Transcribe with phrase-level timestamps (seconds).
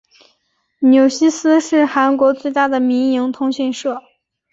[0.79, 4.01] 纽西斯是韩国最大的民营通讯社。